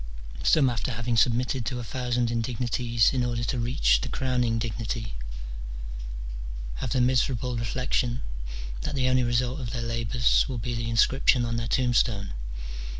[0.41, 5.13] some after having snbmitted to a thousand indignities in order to reach the crowning dignity,
[6.77, 8.19] have the miserable reflexion
[8.81, 12.31] that the only result of their labours will be the inscription on their tombstone.